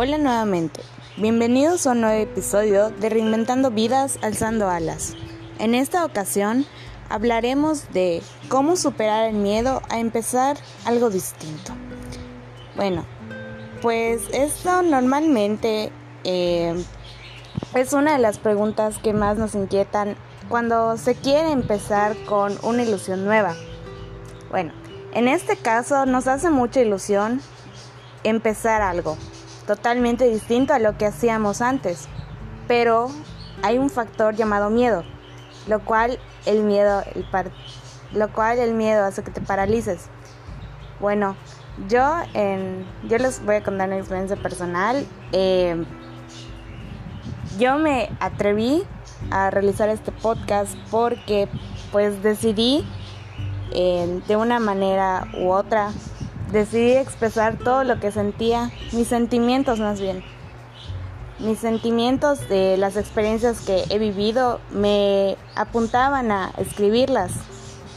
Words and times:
Hola 0.00 0.16
nuevamente, 0.16 0.80
bienvenidos 1.16 1.84
a 1.84 1.90
un 1.90 2.02
nuevo 2.02 2.22
episodio 2.22 2.90
de 2.90 3.08
Reinventando 3.08 3.72
Vidas 3.72 4.20
Alzando 4.22 4.70
Alas. 4.70 5.16
En 5.58 5.74
esta 5.74 6.04
ocasión 6.04 6.66
hablaremos 7.08 7.92
de 7.92 8.22
cómo 8.48 8.76
superar 8.76 9.24
el 9.24 9.34
miedo 9.34 9.82
a 9.88 9.98
empezar 9.98 10.56
algo 10.84 11.10
distinto. 11.10 11.72
Bueno, 12.76 13.04
pues 13.82 14.22
esto 14.32 14.82
normalmente 14.82 15.90
eh, 16.22 16.80
es 17.74 17.92
una 17.92 18.12
de 18.12 18.20
las 18.20 18.38
preguntas 18.38 18.98
que 18.98 19.12
más 19.12 19.36
nos 19.36 19.56
inquietan 19.56 20.14
cuando 20.48 20.96
se 20.96 21.16
quiere 21.16 21.50
empezar 21.50 22.16
con 22.26 22.56
una 22.62 22.84
ilusión 22.84 23.24
nueva. 23.24 23.56
Bueno, 24.48 24.72
en 25.12 25.26
este 25.26 25.56
caso 25.56 26.06
nos 26.06 26.28
hace 26.28 26.50
mucha 26.50 26.82
ilusión 26.82 27.42
empezar 28.22 28.80
algo 28.80 29.18
totalmente 29.68 30.24
distinto 30.24 30.72
a 30.72 30.78
lo 30.78 30.96
que 30.96 31.06
hacíamos 31.06 31.60
antes. 31.60 32.08
Pero 32.66 33.08
hay 33.62 33.78
un 33.78 33.90
factor 33.90 34.34
llamado 34.34 34.70
miedo, 34.70 35.04
lo 35.68 35.84
cual 35.84 36.18
el 36.46 36.64
miedo, 36.64 37.04
el 37.14 37.26
lo 38.12 38.32
cual 38.32 38.58
el 38.58 38.72
miedo 38.72 39.04
hace 39.04 39.22
que 39.22 39.30
te 39.30 39.42
paralices. 39.42 40.08
Bueno, 41.00 41.36
yo, 41.86 42.02
en, 42.32 42.86
yo 43.08 43.18
les 43.18 43.44
voy 43.44 43.56
a 43.56 43.62
contar 43.62 43.88
una 43.88 43.98
experiencia 43.98 44.36
personal. 44.36 45.06
Eh, 45.32 45.84
yo 47.58 47.76
me 47.76 48.08
atreví 48.20 48.84
a 49.30 49.50
realizar 49.50 49.90
este 49.90 50.12
podcast 50.12 50.74
porque 50.90 51.46
pues 51.92 52.22
decidí 52.22 52.86
eh, 53.72 54.22
de 54.26 54.36
una 54.36 54.60
manera 54.60 55.28
u 55.38 55.50
otra 55.50 55.90
decidí 56.52 56.92
expresar 56.92 57.58
todo 57.58 57.84
lo 57.84 58.00
que 58.00 58.10
sentía, 58.10 58.70
mis 58.92 59.08
sentimientos 59.08 59.80
más 59.80 60.00
bien. 60.00 60.22
Mis 61.38 61.58
sentimientos 61.58 62.48
de 62.48 62.76
las 62.76 62.96
experiencias 62.96 63.60
que 63.60 63.84
he 63.90 63.98
vivido 63.98 64.60
me 64.70 65.36
apuntaban 65.54 66.32
a 66.32 66.52
escribirlas. 66.58 67.32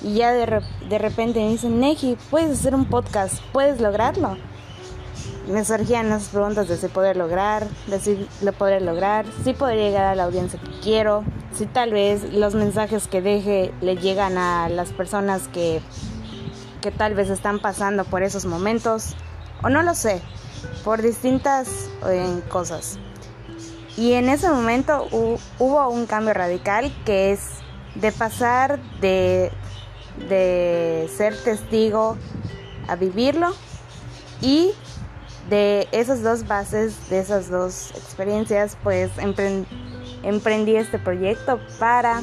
Y 0.04 0.16
ya 0.16 0.32
de, 0.32 0.62
de 0.90 0.98
repente 0.98 1.40
me 1.40 1.50
dicen, 1.50 1.80
Neji, 1.80 2.18
puedes 2.30 2.60
hacer 2.60 2.76
un 2.76 2.86
podcast, 2.86 3.42
puedes 3.52 3.82
lograrlo. 3.82 4.38
Me 5.48 5.66
surgían 5.66 6.08
esas 6.08 6.30
preguntas 6.30 6.68
de 6.68 6.78
si 6.78 6.88
poder 6.88 7.18
lograr, 7.18 7.68
de 7.88 8.00
si 8.00 8.28
lo 8.44 8.54
podré 8.54 8.80
lograr, 8.80 9.26
si 9.44 9.54
podría 9.54 9.84
llegar 9.88 10.06
a 10.06 10.16
la 10.16 10.26
audiencia 10.26 10.60
que 10.60 10.80
quiero, 10.82 11.24
si 11.52 11.66
tal 11.66 11.92
vez 11.92 12.32
los 12.34 12.54
mensajes 12.54 13.08
que 13.08 13.22
deje 13.22 13.74
le 13.82 13.98
llegan 13.98 14.38
a 14.38 14.70
las 14.70 14.92
personas 14.92 15.48
que 15.48 15.82
que 16.82 16.92
tal 16.92 17.14
vez 17.14 17.30
están 17.30 17.60
pasando 17.60 18.06
por 18.06 18.24
esos 18.24 18.46
momentos, 18.46 19.16
o 19.62 19.70
no 19.70 19.84
lo 19.84 19.94
sé, 19.94 20.22
por 20.84 21.02
distintas 21.02 21.90
eh, 22.08 22.42
cosas. 22.50 22.98
Y 23.98 24.14
en 24.14 24.30
ese 24.30 24.50
momento 24.50 25.08
hubo 25.60 25.90
un 25.90 26.06
cambio 26.06 26.34
radical 26.34 26.92
que 27.06 27.32
es 27.32 27.42
de 27.96 28.12
pasar 28.12 28.80
de, 29.00 29.52
de 30.30 31.10
ser 31.16 31.36
testigo 31.44 32.18
a 32.88 32.96
vivirlo 32.96 33.54
y 34.42 34.72
de 35.50 35.88
esas 35.92 36.24
dos 36.24 36.48
bases, 36.48 37.10
de 37.10 37.20
esas 37.20 37.50
dos 37.50 37.92
experiencias, 37.92 38.78
pues 38.82 39.12
emprendí 40.24 40.76
este 40.76 40.98
proyecto 40.98 41.60
para 41.80 42.22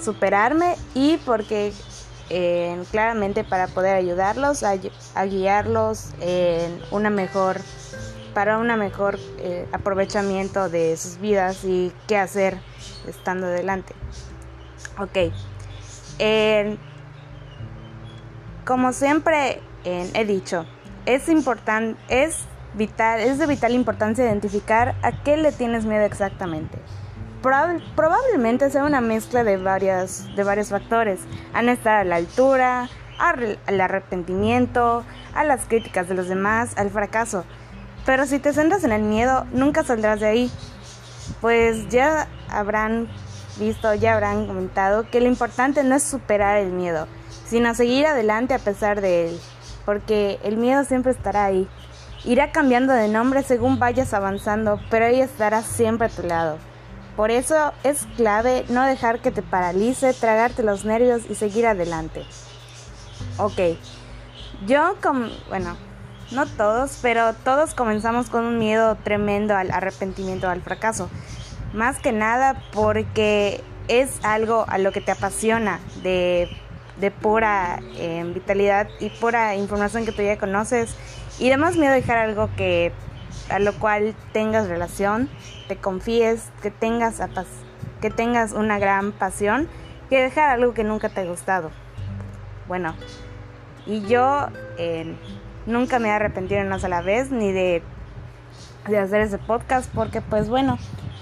superarme 0.00 0.76
y 0.94 1.16
porque 1.18 1.72
claramente 2.90 3.44
para 3.44 3.68
poder 3.68 3.96
ayudarlos 3.96 4.62
a, 4.62 4.76
guiarlos 5.24 6.10
en 6.20 6.78
una 6.90 7.10
mejor 7.10 7.60
para 8.34 8.58
un 8.58 8.66
mejor 8.78 9.18
eh, 9.38 9.66
aprovechamiento 9.72 10.68
de 10.68 10.96
sus 10.96 11.18
vidas 11.18 11.64
y 11.64 11.92
qué 12.06 12.16
hacer 12.16 12.58
estando 13.06 13.46
adelante. 13.46 13.94
Ok. 14.98 15.32
como 18.64 18.92
siempre 18.92 19.60
he 19.84 20.24
dicho, 20.24 20.66
es 21.06 21.28
importante, 21.28 21.98
es 22.08 22.36
vital, 22.74 23.20
es 23.20 23.38
de 23.38 23.46
vital 23.46 23.72
importancia 23.72 24.24
identificar 24.24 24.94
a 25.02 25.22
qué 25.24 25.36
le 25.36 25.52
tienes 25.52 25.84
miedo 25.84 26.04
exactamente 26.04 26.78
probablemente 27.42 28.70
sea 28.70 28.84
una 28.84 29.00
mezcla 29.00 29.44
de, 29.44 29.56
varias, 29.56 30.34
de 30.34 30.44
varios 30.44 30.68
factores. 30.68 31.20
No 31.54 31.70
estar 31.70 31.96
a 31.96 32.04
la 32.04 32.16
altura, 32.16 32.88
al 33.18 33.80
arrepentimiento, 33.80 35.04
a 35.34 35.44
las 35.44 35.66
críticas 35.66 36.08
de 36.08 36.14
los 36.14 36.28
demás, 36.28 36.76
al 36.76 36.90
fracaso. 36.90 37.44
Pero 38.06 38.26
si 38.26 38.38
te 38.38 38.52
centras 38.52 38.84
en 38.84 38.92
el 38.92 39.02
miedo, 39.02 39.46
nunca 39.52 39.82
saldrás 39.84 40.20
de 40.20 40.26
ahí. 40.26 40.50
Pues 41.40 41.88
ya 41.88 42.28
habrán 42.48 43.08
visto, 43.58 43.92
ya 43.94 44.14
habrán 44.14 44.46
comentado 44.46 45.08
que 45.10 45.20
lo 45.20 45.26
importante 45.26 45.84
no 45.84 45.94
es 45.94 46.02
superar 46.02 46.56
el 46.58 46.70
miedo, 46.70 47.06
sino 47.46 47.74
seguir 47.74 48.06
adelante 48.06 48.54
a 48.54 48.58
pesar 48.58 49.00
de 49.00 49.28
él. 49.28 49.40
Porque 49.84 50.38
el 50.42 50.56
miedo 50.56 50.84
siempre 50.84 51.12
estará 51.12 51.44
ahí. 51.44 51.68
Irá 52.24 52.50
cambiando 52.50 52.92
de 52.92 53.08
nombre 53.08 53.42
según 53.42 53.78
vayas 53.78 54.14
avanzando, 54.14 54.80
pero 54.90 55.06
ella 55.06 55.24
estará 55.24 55.62
siempre 55.62 56.06
a 56.06 56.10
tu 56.10 56.22
lado. 56.22 56.58
Por 57.18 57.32
eso 57.32 57.72
es 57.82 58.06
clave 58.16 58.64
no 58.68 58.84
dejar 58.84 59.18
que 59.18 59.32
te 59.32 59.42
paralice, 59.42 60.14
tragarte 60.14 60.62
los 60.62 60.84
nervios 60.84 61.22
y 61.28 61.34
seguir 61.34 61.66
adelante. 61.66 62.22
Ok, 63.38 63.76
yo 64.68 64.94
como, 65.02 65.26
bueno, 65.48 65.76
no 66.30 66.46
todos, 66.46 67.00
pero 67.02 67.34
todos 67.34 67.74
comenzamos 67.74 68.30
con 68.30 68.44
un 68.44 68.58
miedo 68.60 68.96
tremendo 69.02 69.56
al 69.56 69.72
arrepentimiento, 69.72 70.48
al 70.48 70.62
fracaso. 70.62 71.10
Más 71.74 71.98
que 71.98 72.12
nada 72.12 72.62
porque 72.72 73.64
es 73.88 74.20
algo 74.22 74.64
a 74.68 74.78
lo 74.78 74.92
que 74.92 75.00
te 75.00 75.10
apasiona 75.10 75.80
de, 76.04 76.48
pura 77.20 77.80
eh, 77.96 78.30
vitalidad 78.32 78.86
y 79.00 79.10
pura 79.10 79.56
información 79.56 80.04
que 80.04 80.12
tú 80.12 80.22
ya 80.22 80.38
conoces. 80.38 80.94
Y 81.40 81.48
además 81.48 81.74
miedo 81.74 81.90
a 81.90 81.96
dejar 81.96 82.18
algo 82.18 82.48
que 82.56 82.92
a 83.50 83.58
lo 83.58 83.72
cual 83.74 84.14
tengas 84.32 84.68
relación, 84.68 85.28
te 85.68 85.76
confíes, 85.76 86.50
que 86.62 86.70
tengas, 86.70 87.20
que 88.00 88.10
tengas 88.10 88.52
una 88.52 88.78
gran 88.78 89.12
pasión, 89.12 89.68
que 90.10 90.22
dejar 90.22 90.50
algo 90.50 90.74
que 90.74 90.84
nunca 90.84 91.08
te 91.08 91.20
ha 91.20 91.24
gustado. 91.24 91.70
Bueno, 92.66 92.94
y 93.86 94.02
yo 94.02 94.48
eh, 94.76 95.14
nunca 95.66 95.98
me 95.98 96.08
he 96.08 96.12
arrepentido 96.12 96.60
una 96.60 96.78
sola 96.78 97.00
vez 97.00 97.30
ni 97.30 97.52
de, 97.52 97.82
de 98.86 98.98
hacer 98.98 99.22
ese 99.22 99.38
podcast 99.38 99.90
porque 99.94 100.20
pues 100.20 100.48
bueno, 100.48 100.78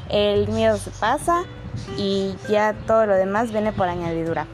el 0.09 0.49
miedo 0.49 0.77
se 0.77 0.91
pasa 0.91 1.45
y 1.97 2.35
ya 2.49 2.75
todo 2.87 3.07
lo 3.07 3.15
demás 3.15 3.53
viene 3.53 3.73
por 3.73 3.89
añadidura. 3.89 4.47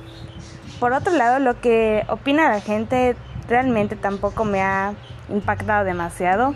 Por 0.80 0.92
otro 0.92 1.14
lado, 1.14 1.38
lo 1.38 1.60
que 1.60 2.04
opina 2.08 2.48
la 2.48 2.60
gente 2.60 3.16
realmente 3.48 3.96
tampoco 3.96 4.44
me 4.44 4.62
ha 4.62 4.94
impactado 5.28 5.84
demasiado 5.84 6.54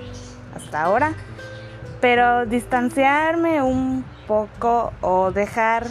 hasta 0.57 0.83
ahora, 0.83 1.13
pero 2.01 2.47
distanciarme 2.47 3.63
un 3.63 4.05
poco 4.27 4.93
o 5.01 5.31
dejar 5.31 5.87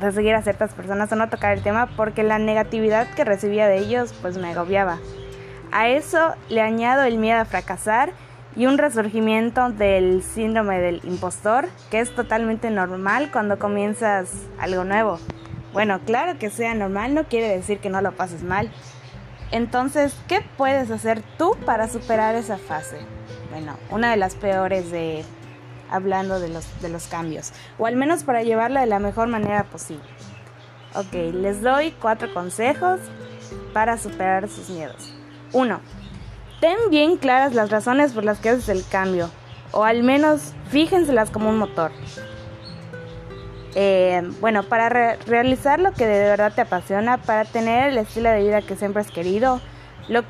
de 0.00 0.12
seguir 0.12 0.34
a 0.34 0.42
ciertas 0.42 0.74
personas 0.74 1.12
o 1.12 1.16
no 1.16 1.28
tocar 1.28 1.52
el 1.52 1.62
tema 1.62 1.86
porque 1.96 2.22
la 2.22 2.38
negatividad 2.38 3.08
que 3.14 3.24
recibía 3.24 3.68
de 3.68 3.78
ellos 3.78 4.12
pues 4.20 4.36
me 4.36 4.50
agobiaba. 4.50 4.98
A 5.70 5.88
eso 5.88 6.34
le 6.48 6.60
añado 6.60 7.04
el 7.04 7.18
miedo 7.18 7.40
a 7.40 7.44
fracasar 7.44 8.12
y 8.54 8.66
un 8.66 8.76
resurgimiento 8.76 9.70
del 9.70 10.22
síndrome 10.22 10.78
del 10.80 11.00
impostor, 11.04 11.68
que 11.90 12.00
es 12.00 12.14
totalmente 12.14 12.70
normal 12.70 13.30
cuando 13.32 13.58
comienzas 13.58 14.30
algo 14.58 14.84
nuevo. 14.84 15.18
Bueno, 15.72 16.00
claro 16.04 16.38
que 16.38 16.50
sea 16.50 16.74
normal 16.74 17.14
no 17.14 17.24
quiere 17.24 17.48
decir 17.48 17.78
que 17.78 17.88
no 17.88 18.02
lo 18.02 18.12
pases 18.12 18.42
mal. 18.42 18.70
Entonces, 19.50 20.14
¿qué 20.28 20.44
puedes 20.56 20.90
hacer 20.90 21.22
tú 21.38 21.56
para 21.64 21.88
superar 21.88 22.34
esa 22.34 22.58
fase? 22.58 22.98
Bueno, 23.52 23.76
una 23.90 24.10
de 24.10 24.16
las 24.16 24.34
peores 24.34 24.90
de 24.90 25.24
hablando 25.90 26.40
de 26.40 26.48
los, 26.48 26.80
de 26.80 26.88
los 26.88 27.06
cambios, 27.06 27.52
o 27.78 27.84
al 27.84 27.96
menos 27.96 28.24
para 28.24 28.42
llevarla 28.42 28.80
de 28.80 28.86
la 28.86 28.98
mejor 28.98 29.28
manera 29.28 29.64
posible. 29.64 30.02
Ok, 30.94 31.12
les 31.34 31.60
doy 31.60 31.92
cuatro 32.00 32.32
consejos 32.32 32.98
para 33.74 33.98
superar 33.98 34.48
sus 34.48 34.70
miedos. 34.70 35.12
1. 35.52 35.80
Ten 36.62 36.78
bien 36.88 37.18
claras 37.18 37.52
las 37.52 37.70
razones 37.70 38.12
por 38.12 38.24
las 38.24 38.38
que 38.38 38.48
haces 38.48 38.70
el 38.70 38.86
cambio, 38.88 39.28
o 39.70 39.84
al 39.84 40.02
menos 40.02 40.54
fíjenselas 40.70 41.30
como 41.30 41.50
un 41.50 41.58
motor. 41.58 41.92
Eh, 43.74 44.22
bueno, 44.40 44.62
para 44.62 44.88
realizar 45.26 45.78
lo 45.78 45.92
que 45.92 46.06
de 46.06 46.20
verdad 46.20 46.54
te 46.54 46.62
apasiona, 46.62 47.18
para 47.18 47.44
tener 47.44 47.90
el 47.90 47.98
estilo 47.98 48.30
de 48.30 48.42
vida 48.42 48.62
que 48.62 48.76
siempre 48.76 49.02
has 49.02 49.10
querido, 49.10 49.60
lo, 50.08 50.22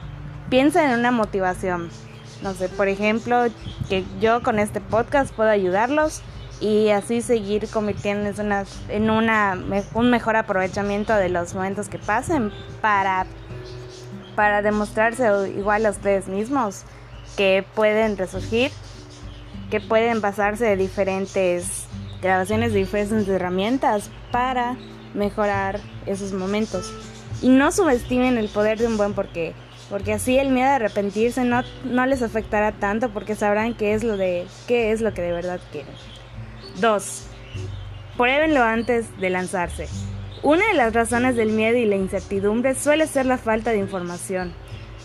piensa 0.49 0.85
en 0.85 0.99
una 0.99 1.11
motivación. 1.13 1.89
No 2.43 2.55
sé, 2.55 2.69
por 2.69 2.89
ejemplo, 2.89 3.44
que 3.89 4.05
yo 4.21 4.43
con 4.43 4.59
este 4.59 4.81
podcast 4.81 5.33
puedo 5.35 5.50
ayudarlos 5.50 6.23
y 6.61 6.91
así 6.91 7.23
seguir 7.23 7.69
convirtiéndose 7.69 8.43
en 8.89 9.11
una, 9.11 9.59
un 9.94 10.11
mejor 10.11 10.37
aprovechamiento 10.37 11.15
de 11.15 11.29
los 11.29 11.55
momentos 11.55 11.89
que 11.89 11.99
pasen 11.99 12.53
para, 12.81 13.27
para 14.37 14.62
demostrarse 14.62 15.29
igual 15.56 15.87
a 15.87 15.91
ustedes 15.91 16.29
mismos 16.29 16.83
que 17.37 17.65
pueden 17.75 18.17
resurgir 18.17 18.71
que 19.73 19.81
pueden 19.81 20.21
basarse 20.21 20.67
de 20.67 20.77
diferentes 20.77 21.87
grabaciones 22.21 22.75
diferentes 22.75 23.27
herramientas 23.27 24.11
para 24.31 24.77
mejorar 25.15 25.81
esos 26.05 26.35
momentos. 26.35 26.93
Y 27.41 27.49
no 27.49 27.73
subestimen 27.73 28.37
el 28.37 28.50
poder 28.50 28.79
de 28.79 28.87
un 28.87 28.99
buen 28.99 29.15
porqué, 29.15 29.55
porque 29.93 30.15
así 30.15 30.39
el 30.39 30.49
miedo 30.49 30.71
a 30.71 30.77
arrepentirse 30.77 31.44
no, 31.44 31.61
no 31.85 32.06
les 32.06 32.23
afectará 32.23 32.73
tanto 32.73 33.11
porque 33.11 33.35
sabrán 33.35 33.75
qué 33.75 33.93
es 33.93 34.03
lo 34.03 34.17
de 34.17 34.47
qué 34.67 34.91
es 34.91 35.03
lo 35.03 35.12
que 35.12 35.21
de 35.21 35.33
verdad 35.33 35.61
quieren. 35.71 35.93
2. 36.81 37.27
Pruébenlo 38.17 38.62
antes 38.62 39.05
de 39.21 39.29
lanzarse. 39.29 39.89
Una 40.43 40.67
de 40.69 40.75
las 40.75 40.94
razones 40.94 41.37
del 41.37 41.50
miedo 41.53 41.77
y 41.77 41.85
la 41.85 41.97
incertidumbre 41.97 42.75
suele 42.75 43.06
ser 43.06 43.27
la 43.27 43.37
falta 43.37 43.71
de 43.71 43.81
información. 43.81 44.55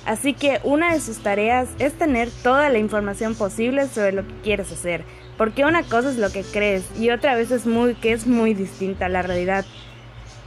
Así 0.05 0.33
que 0.33 0.61
una 0.63 0.93
de 0.93 1.01
sus 1.01 1.17
tareas 1.17 1.67
es 1.79 1.91
tener 1.91 2.29
toda 2.41 2.69
la 2.69 2.77
información 2.77 3.35
posible 3.35 3.87
sobre 3.87 4.13
lo 4.13 4.25
que 4.25 4.35
quieres 4.41 4.71
hacer, 4.71 5.03
porque 5.37 5.65
una 5.65 5.83
cosa 5.83 6.11
es 6.11 6.17
lo 6.17 6.31
que 6.31 6.43
crees 6.43 6.85
y 6.97 7.09
otra 7.09 7.35
vez 7.35 7.51
es 7.51 7.65
muy 7.65 7.95
que 7.95 8.13
es 8.13 8.25
muy 8.25 8.53
distinta 8.53 9.07
a 9.07 9.09
la 9.09 9.21
realidad. 9.21 9.65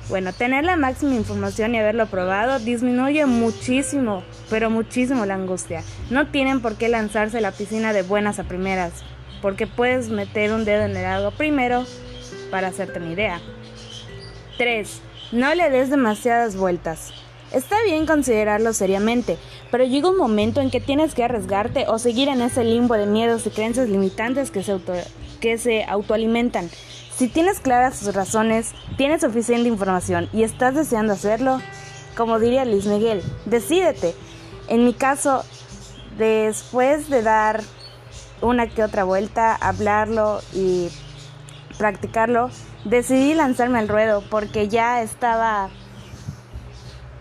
Bueno, 0.08 0.32
tener 0.32 0.64
la 0.64 0.76
máxima 0.76 1.14
información 1.14 1.74
y 1.74 1.78
haberlo 1.78 2.06
probado 2.06 2.58
disminuye 2.58 3.26
muchísimo, 3.26 4.24
pero 4.48 4.70
muchísimo 4.70 5.26
la 5.26 5.34
angustia. 5.34 5.82
No 6.10 6.28
tienen 6.28 6.60
por 6.60 6.76
qué 6.76 6.88
lanzarse 6.88 7.38
a 7.38 7.40
la 7.40 7.52
piscina 7.52 7.92
de 7.92 8.02
buenas 8.02 8.38
a 8.38 8.44
primeras, 8.44 8.92
porque 9.40 9.66
puedes 9.66 10.08
meter 10.08 10.52
un 10.52 10.64
dedo 10.64 10.84
en 10.84 10.96
el 10.96 11.06
agua 11.06 11.30
primero 11.30 11.84
para 12.50 12.68
hacerte 12.68 12.98
una 12.98 13.12
idea. 13.12 13.40
3. 14.58 15.00
No 15.32 15.54
le 15.54 15.70
des 15.70 15.90
demasiadas 15.90 16.56
vueltas. 16.56 17.12
Está 17.52 17.76
bien 17.84 18.06
considerarlo 18.06 18.72
seriamente, 18.72 19.36
pero 19.70 19.84
llega 19.84 20.10
un 20.10 20.16
momento 20.16 20.60
en 20.60 20.70
que 20.70 20.80
tienes 20.80 21.14
que 21.14 21.24
arriesgarte 21.24 21.86
o 21.88 21.98
seguir 21.98 22.28
en 22.28 22.42
ese 22.42 22.62
limbo 22.62 22.94
de 22.94 23.06
miedos 23.06 23.46
y 23.46 23.50
creencias 23.50 23.88
limitantes 23.88 24.50
que 24.50 24.62
se, 24.62 24.76
que 25.40 25.58
se 25.58 25.84
autoalimentan. 25.84 26.70
Si 27.20 27.28
tienes 27.28 27.60
claras 27.60 28.00
tus 28.00 28.14
razones, 28.14 28.72
tienes 28.96 29.20
suficiente 29.20 29.68
información 29.68 30.30
y 30.32 30.42
estás 30.42 30.74
deseando 30.74 31.12
hacerlo, 31.12 31.60
como 32.16 32.38
diría 32.38 32.64
Luis 32.64 32.86
Miguel, 32.86 33.22
decídete. 33.44 34.14
En 34.68 34.86
mi 34.86 34.94
caso, 34.94 35.44
después 36.16 37.10
de 37.10 37.20
dar 37.20 37.60
una 38.40 38.68
que 38.68 38.82
otra 38.82 39.04
vuelta, 39.04 39.54
hablarlo 39.54 40.40
y 40.54 40.88
practicarlo, 41.76 42.48
decidí 42.86 43.34
lanzarme 43.34 43.80
al 43.80 43.88
ruedo 43.88 44.24
porque 44.30 44.68
ya 44.68 45.02
estaba 45.02 45.68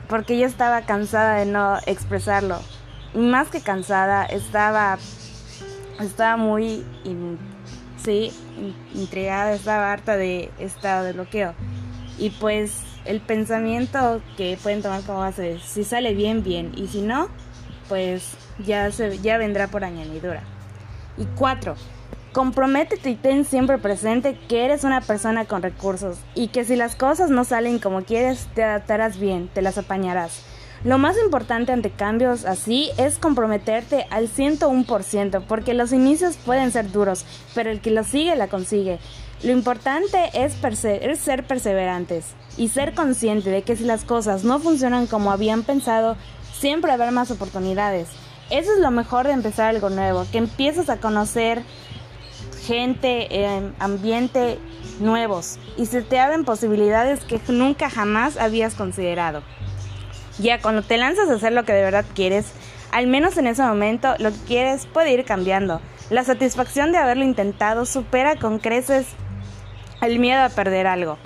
porque 0.07 0.39
yo 0.39 0.47
estaba 0.47 0.83
cansada 0.83 1.35
de 1.35 1.45
no 1.45 1.77
expresarlo. 1.87 2.57
Y 3.13 3.17
más 3.17 3.49
que 3.49 3.59
cansada, 3.59 4.23
estaba 4.23 4.97
estaba 5.99 6.37
muy 6.37 6.85
sí, 8.03 8.31
intrigada, 8.93 9.53
estaba 9.53 9.91
harta 9.91 10.15
de 10.15 10.51
estado 10.59 11.03
de 11.03 11.13
bloqueo. 11.13 11.53
Y 12.17 12.31
pues 12.31 12.81
el 13.05 13.21
pensamiento 13.21 14.21
que 14.37 14.57
pueden 14.61 14.81
tomar 14.81 15.03
como 15.03 15.19
base 15.19 15.53
es 15.53 15.63
si 15.63 15.83
sale 15.83 16.13
bien 16.13 16.43
bien 16.43 16.73
y 16.75 16.87
si 16.87 17.01
no, 17.01 17.29
pues 17.87 18.33
ya 18.65 18.91
se 18.91 19.19
ya 19.19 19.37
vendrá 19.37 19.67
por 19.67 19.83
añadidura. 19.83 20.43
Y 21.17 21.25
cuatro, 21.37 21.75
Comprométete 22.31 23.09
y 23.09 23.15
ten 23.15 23.43
siempre 23.43 23.79
presente 23.79 24.37
que 24.47 24.63
eres 24.63 24.83
una 24.83 25.01
persona 25.01 25.45
con 25.45 25.63
recursos 25.63 26.19
y 26.35 26.49
que 26.49 26.63
si 26.63 26.75
las 26.75 26.95
cosas 26.95 27.31
no 27.31 27.43
salen 27.43 27.79
como 27.79 28.03
quieres, 28.03 28.47
te 28.53 28.63
adaptarás 28.63 29.19
bien, 29.19 29.49
te 29.51 29.63
las 29.63 29.79
apañarás. 29.79 30.43
Lo 30.85 30.97
más 30.97 31.17
importante 31.17 31.73
ante 31.73 31.89
cambios 31.89 32.45
así 32.45 32.89
es 32.97 33.17
comprometerte 33.17 34.05
al 34.11 34.29
101%, 34.29 35.43
porque 35.45 35.73
los 35.73 35.91
inicios 35.91 36.37
pueden 36.37 36.71
ser 36.71 36.91
duros, 36.91 37.25
pero 37.53 37.69
el 37.69 37.81
que 37.81 37.91
los 37.91 38.07
sigue 38.07 38.35
la 38.37 38.47
consigue. 38.47 38.97
Lo 39.43 39.51
importante 39.51 40.29
es, 40.33 40.53
ser 41.19 41.43
perseverantes 41.43 42.27
y 42.57 42.69
ser 42.69 42.93
consciente 42.93 43.49
de 43.49 43.61
que 43.61 43.75
si 43.75 43.83
las 43.83 44.05
cosas 44.05 44.45
no 44.45 44.59
funcionan 44.59 45.07
como 45.07 45.31
habían 45.31 45.63
pensado, 45.63 46.15
siempre 46.57 46.93
habrá 46.93 47.11
más 47.11 47.29
oportunidades. 47.29 48.07
Eso 48.49 48.73
es 48.73 48.79
lo 48.79 48.91
mejor 48.91 49.27
de 49.27 49.33
empezar 49.33 49.69
algo 49.69 49.89
nuevo, 49.89 50.25
que 50.31 50.37
empiezas 50.37 50.89
a 50.89 50.97
conocer 50.97 51.61
gente, 52.65 53.27
eh, 53.29 53.71
ambiente 53.79 54.59
nuevos 54.99 55.57
y 55.77 55.85
se 55.85 56.01
te 56.01 56.19
abren 56.19 56.45
posibilidades 56.45 57.23
que 57.23 57.39
nunca 57.49 57.89
jamás 57.89 58.37
habías 58.37 58.75
considerado. 58.75 59.41
Ya 60.39 60.61
cuando 60.61 60.81
te 60.81 60.97
lanzas 60.97 61.29
a 61.29 61.33
hacer 61.33 61.51
lo 61.51 61.65
que 61.65 61.73
de 61.73 61.83
verdad 61.83 62.05
quieres, 62.15 62.47
al 62.91 63.07
menos 63.07 63.37
en 63.37 63.47
ese 63.47 63.61
momento 63.61 64.15
lo 64.19 64.31
que 64.31 64.39
quieres 64.47 64.85
puede 64.85 65.11
ir 65.11 65.25
cambiando. 65.25 65.81
La 66.09 66.23
satisfacción 66.23 66.91
de 66.91 66.97
haberlo 66.97 67.25
intentado 67.25 67.85
supera 67.85 68.35
con 68.35 68.59
creces 68.59 69.05
el 70.01 70.19
miedo 70.19 70.41
a 70.41 70.49
perder 70.49 70.87
algo. 70.87 71.17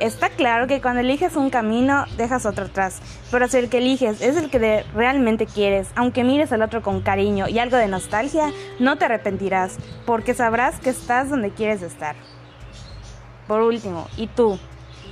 Está 0.00 0.30
claro 0.30 0.66
que 0.66 0.82
cuando 0.82 1.00
eliges 1.00 1.36
un 1.36 1.48
camino, 1.48 2.06
dejas 2.16 2.44
otro 2.44 2.64
atrás, 2.64 3.00
pero 3.30 3.46
si 3.46 3.58
el 3.58 3.68
que 3.68 3.78
eliges 3.78 4.20
es 4.20 4.36
el 4.36 4.50
que 4.50 4.84
realmente 4.94 5.46
quieres, 5.46 5.88
aunque 5.94 6.24
mires 6.24 6.52
al 6.52 6.62
otro 6.62 6.82
con 6.82 7.02
cariño 7.02 7.48
y 7.48 7.60
algo 7.60 7.76
de 7.76 7.86
nostalgia, 7.86 8.50
no 8.80 8.98
te 8.98 9.04
arrepentirás, 9.04 9.76
porque 10.04 10.34
sabrás 10.34 10.80
que 10.80 10.90
estás 10.90 11.30
donde 11.30 11.50
quieres 11.50 11.82
estar. 11.82 12.16
Por 13.46 13.60
último, 13.60 14.08
¿y 14.16 14.26
tú? 14.26 14.58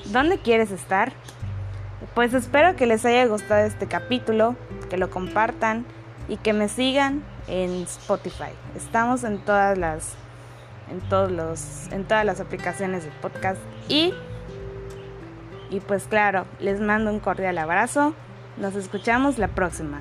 ¿Dónde 0.06 0.38
quieres 0.38 0.72
estar? 0.72 1.12
Pues 2.14 2.35
espero 2.35 2.76
que 2.76 2.87
les 2.87 3.05
haya 3.05 3.26
gustado 3.26 3.67
este 3.67 3.87
capítulo, 3.87 4.56
que 4.88 4.97
lo 4.97 5.11
compartan 5.11 5.85
y 6.29 6.37
que 6.38 6.52
me 6.52 6.69
sigan 6.69 7.23
en 7.47 7.82
Spotify. 7.82 8.52
Estamos 8.76 9.25
en 9.25 9.38
todas 9.38 9.76
las 9.76 10.14
en 10.91 11.00
todos 11.08 11.31
los 11.31 11.93
en 11.93 12.05
todas 12.05 12.25
las 12.25 12.41
aplicaciones 12.41 13.05
de 13.05 13.11
podcast 13.23 13.61
y 13.88 14.14
y 15.70 15.81
pues 15.81 16.05
claro, 16.05 16.47
les 16.58 16.81
mando 16.81 17.11
un 17.11 17.20
cordial 17.20 17.58
abrazo. 17.58 18.14
Nos 18.56 18.75
escuchamos 18.75 19.38
la 19.38 19.49
próxima. 19.49 20.00